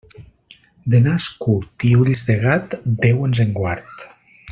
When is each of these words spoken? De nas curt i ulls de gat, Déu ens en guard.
De 0.93 1.01
nas 1.07 1.27
curt 1.43 1.85
i 1.89 1.91
ulls 2.05 2.25
de 2.31 2.37
gat, 2.45 2.73
Déu 3.05 3.21
ens 3.29 3.43
en 3.45 3.53
guard. 3.59 4.09